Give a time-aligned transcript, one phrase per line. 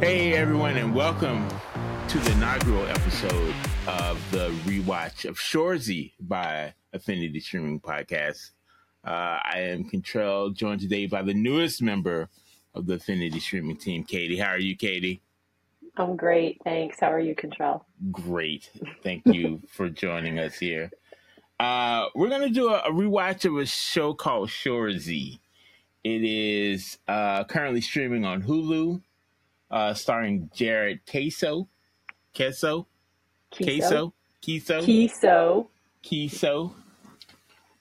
[0.00, 1.48] Hey everyone, and welcome
[2.08, 3.54] to the inaugural episode
[3.86, 8.50] of the rewatch of Shoresy by Affinity Streaming Podcast.
[9.06, 12.28] Uh, I am Contrell, joined today by the newest member
[12.74, 14.36] of the Affinity Streaming team, Katie.
[14.36, 15.22] How are you, Katie?
[15.96, 16.98] I'm great, thanks.
[16.98, 17.84] How are you, Contrell?
[18.10, 18.70] Great.
[19.04, 20.90] Thank you for joining us here.
[21.60, 25.38] Uh, we're gonna do a, a, rewatch of a show called Shoresy.
[26.02, 29.00] It is uh, currently streaming on Hulu
[29.74, 31.68] uh, starring Jared Queso.
[32.34, 32.86] Queso?
[33.50, 34.14] Queso?
[34.42, 34.82] Queso?
[34.84, 35.68] Queso.
[36.08, 36.74] Queso.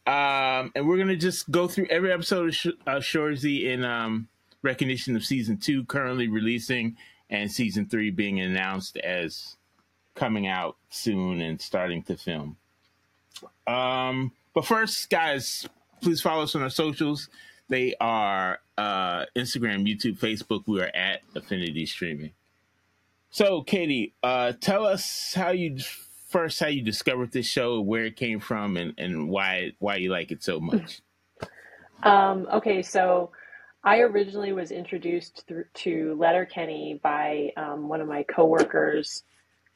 [0.05, 4.27] Um, and we're gonna just go through every episode of Sh- uh, Shoresy in um,
[4.63, 6.97] recognition of season two currently releasing,
[7.29, 9.55] and season three being announced as
[10.15, 12.57] coming out soon and starting to film.
[13.67, 15.67] Um, but first, guys,
[16.01, 17.29] please follow us on our socials.
[17.73, 20.65] They are uh, Instagram, YouTube, Facebook.
[20.67, 22.33] We are at Affinity Streaming.
[23.31, 25.79] So, Katie, uh, tell us how you
[26.29, 30.11] first how you discovered this show, where it came from, and, and why why you
[30.11, 31.01] like it so much.
[32.03, 33.31] Um, okay, so
[33.81, 39.23] I originally was introduced through, to Letterkenny by um, one of my coworkers,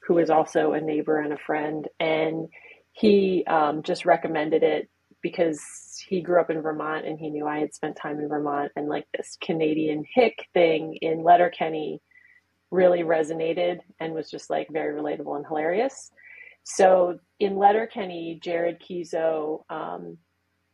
[0.05, 2.49] who is also a neighbor and a friend, and
[2.91, 4.89] he um, just recommended it
[5.29, 5.61] because
[6.07, 8.87] he grew up in Vermont and he knew I had spent time in Vermont and
[8.87, 12.01] like this Canadian hick thing in Letterkenny
[12.71, 16.11] really resonated and was just like very relatable and hilarious.
[16.63, 20.17] So in Letterkenny, Jared Keeso um,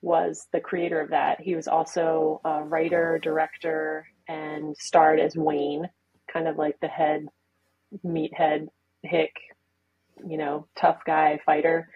[0.02, 1.42] was the creator of that.
[1.42, 5.90] He was also a writer, director, and starred as Wayne,
[6.32, 7.26] kind of like the head
[8.06, 8.68] meathead
[9.02, 9.34] hick,
[10.28, 11.90] you know, tough guy fighter.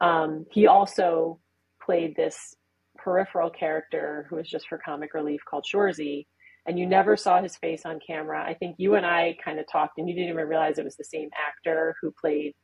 [0.00, 1.40] Um, he also
[1.86, 2.56] played this
[2.96, 6.26] peripheral character who was just for comic relief called Shoresy,
[6.66, 8.44] and you never saw his face on camera.
[8.44, 10.96] I think you and I kind of talked, and you didn't even realize it was
[10.96, 12.54] the same actor who played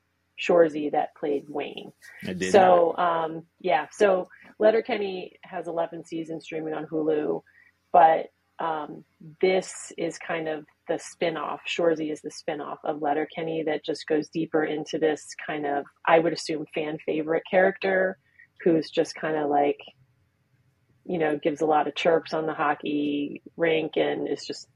[0.40, 1.92] Shoresy that played Wayne.
[2.26, 2.50] I did.
[2.50, 3.86] So, um, yeah.
[3.92, 4.28] So
[4.58, 7.42] Letterkenny has 11 seasons streaming on Hulu,
[7.92, 8.26] but
[8.58, 9.04] um,
[9.40, 11.60] this is kind of the spin-off.
[11.68, 16.18] Shoresy is the spin-off of Letterkenny that just goes deeper into this kind of, I
[16.18, 18.18] would assume, fan favorite character
[18.62, 19.80] who's just kind of like
[21.04, 24.68] you know, gives a lot of chirps on the hockey rink and is just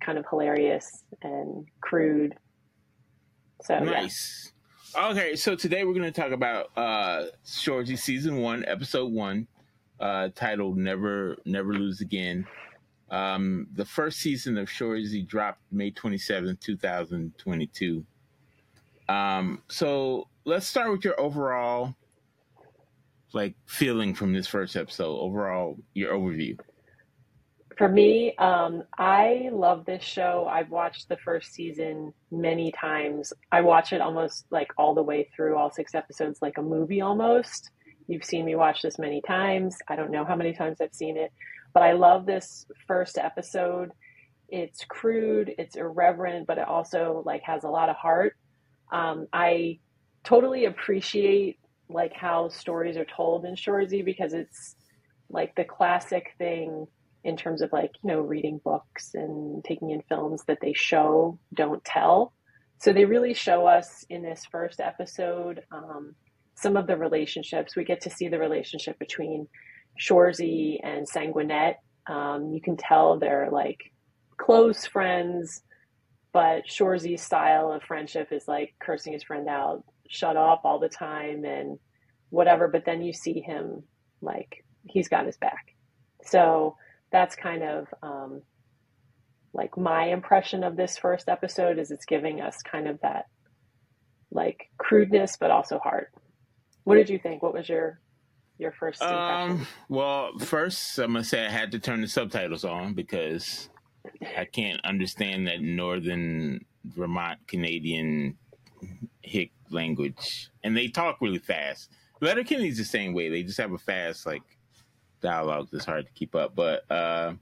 [0.00, 2.34] kind of hilarious and crude.
[3.62, 4.52] So nice.
[4.94, 5.08] Yeah.
[5.10, 9.46] Okay, so today we're going to talk about uh season 1, episode 1,
[10.00, 12.46] uh titled Never Never Lose Again.
[13.10, 18.04] Um the first season of Shoresy dropped May 27th, 2022.
[19.08, 21.94] Um so let's start with your overall
[23.32, 25.18] like feeling from this first episode?
[25.18, 26.58] Overall, your overview.
[27.76, 30.48] For me, um, I love this show.
[30.50, 33.32] I've watched the first season many times.
[33.52, 37.00] I watch it almost like all the way through, all six episodes, like a movie
[37.00, 37.70] almost.
[38.08, 39.76] You've seen me watch this many times.
[39.86, 41.30] I don't know how many times I've seen it,
[41.72, 43.92] but I love this first episode.
[44.48, 48.34] It's crude, it's irreverent, but it also like has a lot of heart.
[48.90, 49.78] Um, I
[50.24, 54.76] totally appreciate like how stories are told in Shoresy because it's
[55.30, 56.86] like the classic thing
[57.24, 61.38] in terms of like you know reading books and taking in films that they show
[61.54, 62.32] don't tell.
[62.80, 66.14] So they really show us in this first episode um,
[66.54, 67.74] some of the relationships.
[67.74, 69.48] We get to see the relationship between
[70.00, 71.74] Shoresy and sanguinet
[72.08, 73.78] um, you can tell they're like
[74.36, 75.62] close friends
[76.32, 80.88] but Shoresy's style of friendship is like cursing his friend out shut up all the
[80.88, 81.78] time and
[82.30, 83.82] whatever, but then you see him
[84.20, 85.74] like he's got his back.
[86.24, 86.76] So
[87.10, 88.42] that's kind of um,
[89.52, 93.26] like my impression of this first episode is it's giving us kind of that
[94.30, 96.12] like crudeness, but also heart.
[96.84, 97.42] What did you think?
[97.42, 98.00] What was your
[98.58, 99.50] your first impression?
[99.50, 103.68] Um, well, first I'm gonna say I had to turn the subtitles on because
[104.36, 108.36] I can't understand that northern Vermont Canadian
[109.28, 111.90] hick language, and they talk really fast.
[112.20, 113.28] Letterkenny's the same way.
[113.28, 114.42] They just have a fast like
[115.20, 116.54] dialogue that's hard to keep up.
[116.54, 117.34] But uh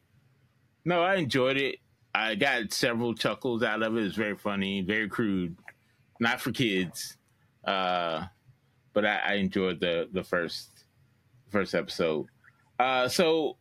[0.84, 1.78] no, I enjoyed it.
[2.14, 4.04] I got several chuckles out of it.
[4.04, 5.56] It's very funny, very crude,
[6.20, 7.18] not for kids.
[7.64, 8.24] Uh,
[8.92, 10.70] but I, I enjoyed the the first
[11.50, 12.26] first episode.
[12.78, 13.56] Uh, so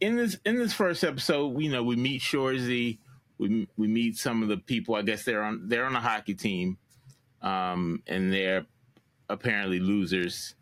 [0.00, 2.98] in this in this first episode, we you know we meet Shoresy.
[3.38, 4.94] We we meet some of the people.
[4.94, 6.78] I guess they're on they're on a hockey team,
[7.46, 8.66] um, and they're
[9.28, 10.54] apparently losers.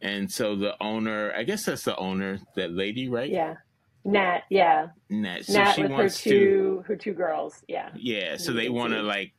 [0.00, 3.30] And so the owner, I guess that's the owner, that lady, right?
[3.30, 3.56] Yeah.
[4.04, 4.88] Nat, yeah.
[5.10, 5.44] Nat.
[5.44, 6.84] So Nat she with her wants two to.
[6.86, 7.90] her two girls, yeah.
[7.96, 8.36] Yeah.
[8.38, 9.32] So they want to like.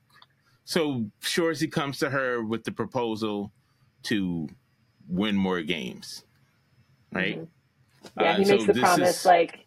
[0.66, 3.52] So Shorzy comes to her with the proposal
[4.04, 4.48] to
[5.08, 6.24] win more games,
[7.12, 7.40] right?
[7.40, 7.48] Mhm.
[8.20, 9.66] Yeah, Uh, he so makes the promise is- like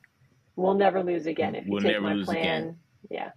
[0.56, 2.38] we'll never lose again if We'll take never my lose plan.
[2.38, 2.78] again.
[3.10, 3.30] Yeah.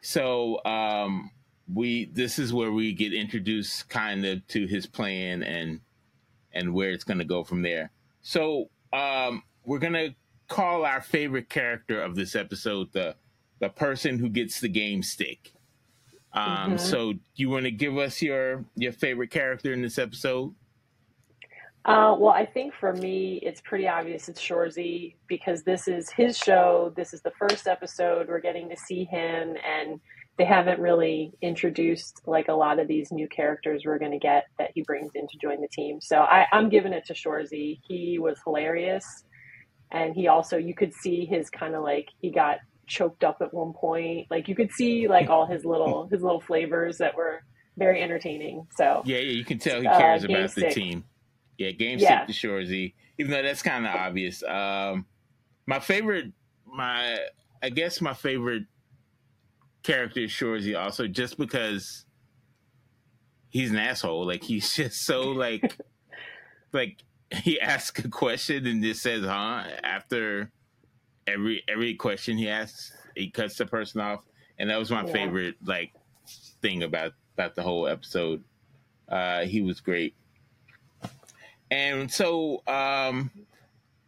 [0.00, 1.30] So um,
[1.72, 5.80] we this is where we get introduced kind of to his plan and
[6.52, 7.90] and where it's going to go from there.
[8.22, 10.14] So um, we're going to
[10.48, 13.16] call our favorite character of this episode the
[13.60, 15.52] the person who gets the game stick.
[16.32, 16.80] Um, Mhm.
[16.80, 20.54] So you want to give us your your favorite character in this episode?
[21.86, 26.36] Uh, well, I think for me, it's pretty obvious it's Shoresy because this is his
[26.36, 26.92] show.
[26.96, 28.26] This is the first episode.
[28.28, 30.00] We're getting to see him, and
[30.36, 34.44] they haven't really introduced like a lot of these new characters we're going to get
[34.58, 36.00] that he brings in to join the team.
[36.00, 37.78] So I, I'm giving it to Shoresy.
[37.86, 39.04] He was hilarious,
[39.92, 42.58] and he also you could see his kind of like he got
[42.88, 44.26] choked up at one point.
[44.30, 47.40] Like you could see like all his little his little flavors that were
[47.78, 48.66] very entertaining.
[48.76, 51.04] So Yeah, yeah, you can tell he Uh, cares game about the team.
[51.58, 52.24] Yeah, game Yeah.
[52.24, 54.42] stick to Shoresy, even though that's kind of obvious.
[54.42, 55.06] Um,
[55.66, 56.32] my favorite,
[56.66, 57.18] my
[57.62, 58.64] I guess my favorite
[59.84, 62.04] character is Shoresy also, just because
[63.48, 64.26] he's an asshole.
[64.26, 65.76] Like he's just so like,
[66.72, 66.98] like
[67.30, 70.50] he asks a question and just says "huh" after
[71.26, 72.90] every every question he asks.
[73.14, 74.24] He cuts the person off,
[74.58, 75.12] and that was my Yeah.
[75.12, 75.92] favorite like
[76.60, 78.42] thing about about the whole episode.
[79.08, 80.14] Uh, he was great.
[81.70, 83.30] And so, um,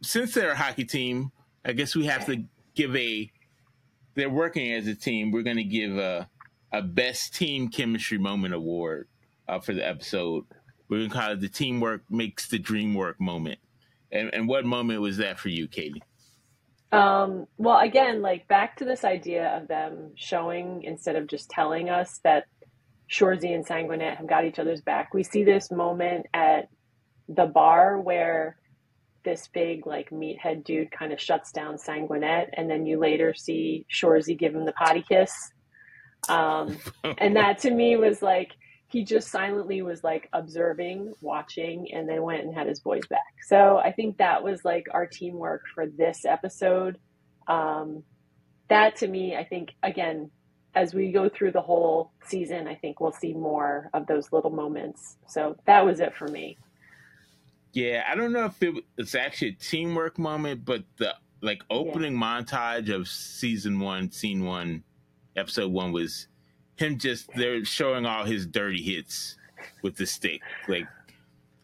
[0.01, 1.31] since they're a hockey team,
[1.65, 2.43] I guess we have to
[2.75, 3.31] give a.
[4.17, 5.31] They're working as a team.
[5.31, 6.27] We're going to give a
[6.73, 9.07] a best team chemistry moment award
[9.47, 10.45] uh, for the episode.
[10.89, 13.59] We're going to call it the teamwork makes the dream work moment.
[14.11, 16.03] And, and what moment was that for you, Katie?
[16.91, 21.89] Um, well, again, like back to this idea of them showing instead of just telling
[21.89, 22.45] us that
[23.09, 25.13] Shoresy and Sanguinet have got each other's back.
[25.13, 26.69] We see this moment at
[27.27, 28.57] the bar where
[29.27, 33.85] this big like meathead dude kind of shuts down Sanguinet, and then you later see
[33.93, 35.33] Shoresy give him the potty kiss.
[36.29, 36.77] Um,
[37.17, 38.53] and that to me was like
[38.87, 43.19] he just silently was like observing, watching, and then went and had his boys back.
[43.45, 46.97] So I think that was like our teamwork for this episode.
[47.49, 48.03] Um,
[48.69, 50.31] that to me, I think again,
[50.73, 54.51] as we go through the whole season, I think we'll see more of those little
[54.51, 55.17] moments.
[55.27, 56.57] So that was it for me.
[57.77, 62.15] Yeah, I don't know if it, it's actually a teamwork moment, but the like opening
[62.17, 64.83] montage of season one, scene one,
[65.35, 66.27] episode one was
[66.77, 69.37] him just they're showing all his dirty hits
[69.83, 70.87] with the stick, like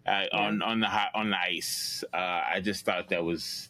[0.06, 2.04] uh, on on the hot, on the ice.
[2.13, 3.69] Uh, I just thought that was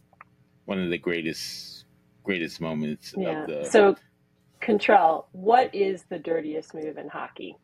[0.65, 1.85] one of the greatest
[2.25, 3.43] greatest moments Yeah.
[3.43, 3.65] of the.
[3.69, 3.95] So,
[4.59, 7.55] Contrell, what is the dirtiest move in hockey?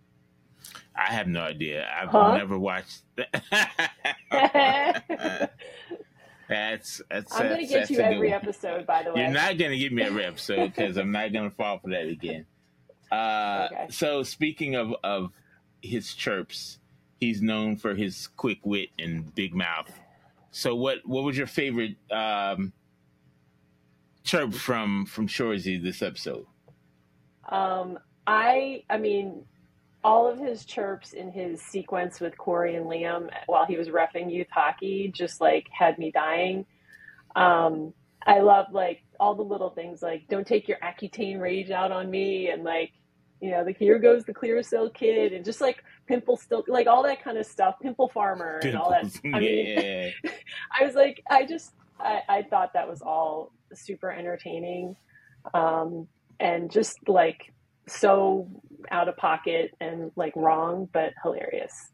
[0.95, 1.87] I have no idea.
[1.99, 2.37] I've Huh?
[2.37, 3.01] never watched.
[3.15, 3.41] That.
[6.49, 7.35] That's that's.
[7.35, 9.21] I'm going to get you every episode, by the way.
[9.21, 12.45] You're not gonna give me every episode because I'm not gonna fall for that again.
[13.11, 13.87] Uh, Okay.
[13.91, 15.31] So speaking of of
[15.83, 16.79] his chirps,
[17.19, 19.91] he's known for his quick wit and big mouth.
[20.49, 22.73] So what what was your favorite um,
[24.23, 26.47] chirp from from Shoresy this episode?
[27.47, 29.43] Um, I, I mean,
[30.03, 34.33] all of his chirps in his sequence with Corey and Liam while he was refing
[34.33, 36.65] youth hockey just like had me dying.
[37.35, 37.93] Um,
[38.25, 42.09] I love like all the little things like don't take your Accutane rage out on
[42.09, 42.91] me and like
[43.41, 47.03] you know like here goes the Clearasil kid and just like pimple still like all
[47.03, 50.09] that kind of stuff pimple farmer and all that I mean yeah,
[50.79, 54.95] I was like, I just, I, I thought that was all super entertaining,
[55.53, 56.07] um,
[56.39, 57.53] and just like
[57.87, 58.47] so
[58.91, 61.91] out of pocket and like wrong, but hilarious.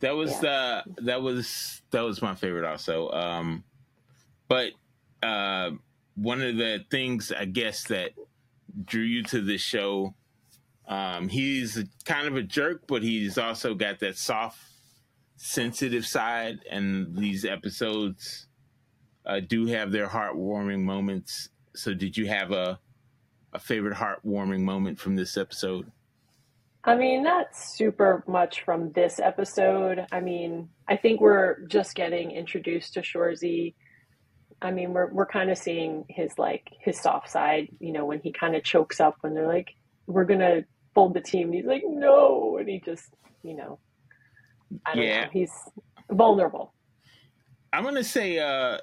[0.00, 3.10] that was uh, that was that was my favorite also.
[3.10, 3.64] Um,
[4.48, 4.72] but
[5.22, 5.70] uh,
[6.14, 8.10] one of the things I guess that
[8.84, 10.14] drew you to this show.
[10.88, 14.60] Um, he's kind of a jerk, but he's also got that soft,
[15.36, 18.46] sensitive side, and these episodes
[19.24, 21.48] uh, do have their heartwarming moments.
[21.74, 22.78] So, did you have a
[23.52, 25.90] a favorite heartwarming moment from this episode?
[26.84, 30.06] I mean, not super much from this episode.
[30.12, 33.74] I mean, I think we're just getting introduced to Shoresy.
[34.62, 38.20] I mean, we're we're kind of seeing his like his soft side, you know, when
[38.20, 39.74] he kind of chokes up when they're like,
[40.06, 43.04] "We're gonna fold the team," and he's like, "No," and he just,
[43.42, 43.80] you know,
[44.86, 45.24] I don't Yeah.
[45.24, 45.52] know, he's
[46.10, 46.72] vulnerable.
[47.72, 48.78] I'm gonna say uh,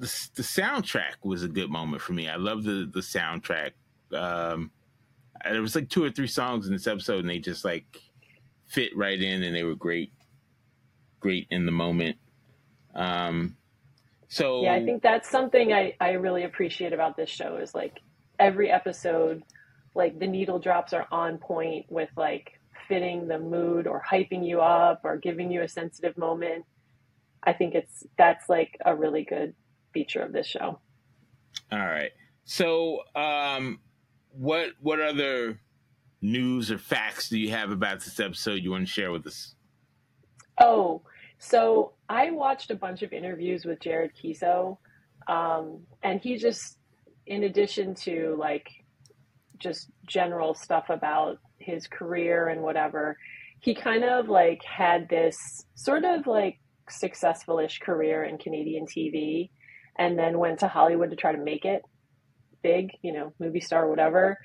[0.00, 2.28] the the soundtrack was a good moment for me.
[2.28, 3.72] I love the the soundtrack.
[4.12, 4.70] Um,
[5.44, 7.84] there was like two or three songs in this episode, and they just like
[8.66, 10.12] fit right in, and they were great,
[11.20, 12.16] great in the moment.
[12.94, 13.56] Um,
[14.28, 18.00] so yeah, I think that's something I I really appreciate about this show is like
[18.38, 19.42] every episode,
[19.94, 24.62] like the needle drops are on point with like fitting the mood or hyping you
[24.62, 26.64] up or giving you a sensitive moment.
[27.42, 29.54] I think it's that's like a really good
[29.92, 30.78] feature of this show.
[31.72, 32.10] All right.
[32.44, 33.80] So, um,
[34.32, 35.60] what what other
[36.22, 39.54] news or facts do you have about this episode you want to share with us?
[40.60, 41.02] Oh,
[41.38, 44.76] so I watched a bunch of interviews with Jared Keeso,
[45.26, 46.76] um, and he just,
[47.26, 48.68] in addition to like
[49.58, 53.16] just general stuff about his career and whatever,
[53.60, 55.36] he kind of like had this
[55.74, 59.50] sort of like successful-ish career in Canadian TV
[60.00, 61.82] and then went to Hollywood to try to make it
[62.62, 64.38] big, you know, movie star, whatever.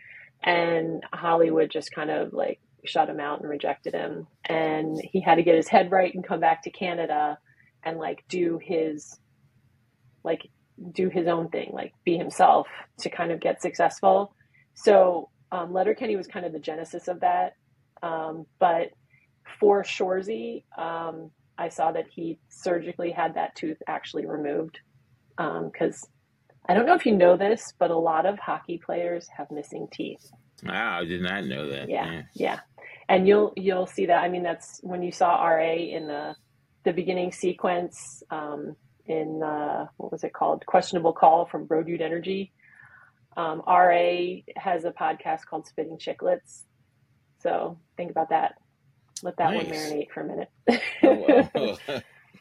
[0.44, 4.28] And Hollywood just kind of like shut him out and rejected him.
[4.44, 7.40] And he had to get his head right and come back to Canada
[7.84, 9.18] and like do his,
[10.26, 10.42] like,
[10.92, 12.68] do his own thing, like be himself
[13.00, 14.36] to kind of get successful.
[14.74, 17.54] So um, Letterkenny was kind of the genesis of that.
[18.04, 18.90] Um, but
[19.58, 24.80] for Shoresy, um, I saw that he surgically had that tooth actually removed
[25.38, 26.10] because um,
[26.68, 29.88] I don't know if you know this, but a lot of hockey players have missing
[29.92, 30.32] teeth.
[30.63, 31.89] Wow, I did not know that.
[31.89, 32.60] Yeah, yeah, yeah.
[33.08, 34.24] And you'll you'll see that.
[34.24, 36.36] I mean, that's when you saw RA in the
[36.84, 38.75] the beginning sequence um,
[39.06, 40.65] in uh, what was it called?
[40.65, 42.51] Questionable Call from Bro Energy.
[43.38, 46.63] Um, RA has a podcast called Spitting Chicklets.
[47.42, 48.56] So think about that.
[49.24, 49.65] Let that nice.
[49.65, 51.82] one marinate for a minute.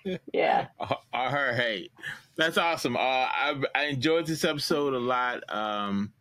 [0.07, 0.67] oh, yeah.
[0.81, 1.91] All right.
[2.37, 2.97] That's awesome.
[2.97, 5.43] Uh, I, I enjoyed this episode a lot.
[5.49, 6.13] Um,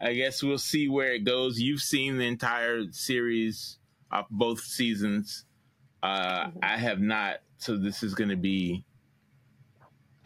[0.00, 1.60] I guess we'll see where it goes.
[1.60, 3.78] You've seen the entire series
[4.10, 5.44] of both seasons.
[6.02, 6.58] Uh, mm-hmm.
[6.62, 8.84] I have not, so this is going to be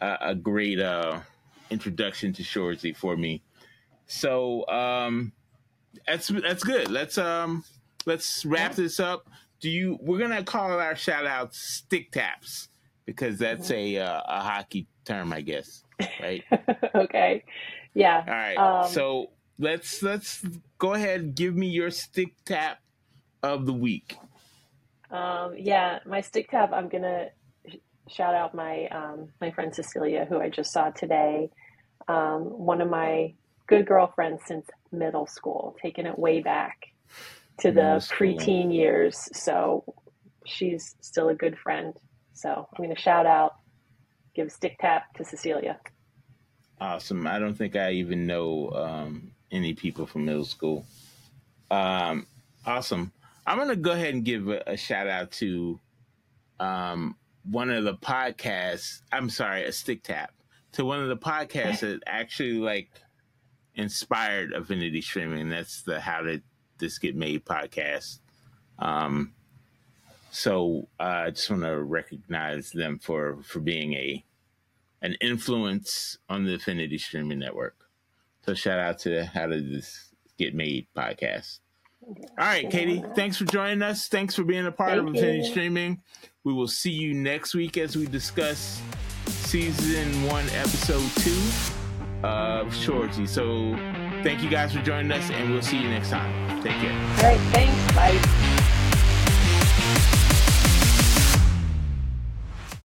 [0.01, 1.19] a, a great uh,
[1.69, 3.41] introduction to Shoresy for me.
[4.07, 5.33] So um,
[6.07, 6.89] that's that's good.
[6.89, 7.63] Let's um,
[8.05, 9.29] let's wrap this up.
[9.59, 9.97] Do you?
[10.01, 12.69] We're gonna call our shout outs stick taps
[13.05, 13.97] because that's mm-hmm.
[13.97, 15.83] a uh, a hockey term, I guess.
[16.21, 16.43] Right.
[16.95, 17.43] okay.
[17.93, 18.23] Yeah.
[18.27, 18.55] All right.
[18.55, 20.45] Um, so let's let's
[20.77, 21.35] go ahead.
[21.35, 22.79] Give me your stick tap
[23.41, 24.17] of the week.
[25.09, 26.71] Um, yeah, my stick tap.
[26.73, 27.29] I'm gonna
[28.09, 31.49] shout out my um, my friend Cecilia, who I just saw today.
[32.07, 33.33] Um, one of my
[33.67, 36.77] good girlfriends since middle school, taking it way back
[37.59, 39.29] to the preteen years.
[39.33, 39.83] So
[40.45, 41.93] she's still a good friend.
[42.33, 43.55] So I'm going to shout out,
[44.37, 45.79] give a stick tap to Cecilia.
[46.79, 47.25] Awesome.
[47.25, 50.85] I don't think I even know um, any people from middle school.
[51.71, 52.27] Um,
[52.65, 53.11] awesome.
[53.45, 55.79] I'm going to go ahead and give a, a shout out to
[56.59, 59.01] um, one of the podcasts.
[59.11, 60.33] I'm sorry, a stick tap
[60.73, 62.91] to one of the podcasts that actually like
[63.73, 65.49] inspired Affinity Streaming.
[65.49, 66.43] That's the How Did
[66.77, 68.19] This Get Made podcast.
[68.77, 69.33] Um,
[70.29, 74.23] so uh, I just want to recognize them for for being a
[75.01, 77.75] an influence on the Affinity Streaming Network.
[78.45, 81.59] So shout out to How Did This Get Made podcast.
[82.05, 84.07] All right, Katie, thanks for joining us.
[84.07, 85.45] Thanks for being a part Thank of Affinity you.
[85.45, 86.01] Streaming.
[86.43, 88.81] We will see you next week as we discuss
[89.25, 91.41] season one, episode two
[92.23, 93.27] of Shoresy.
[93.27, 93.75] So
[94.23, 96.61] thank you guys for joining us, and we'll see you next time.
[96.63, 96.91] Take care.
[96.93, 97.95] All right, thanks.
[97.95, 98.56] Bye.